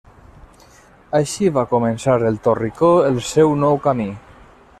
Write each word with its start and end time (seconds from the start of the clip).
Així 1.19 1.51
va 1.57 1.65
començar 1.75 2.15
el 2.31 2.41
Torricó 2.49 2.91
seu 3.29 3.55
nou 3.67 3.81
camí. 3.87 4.11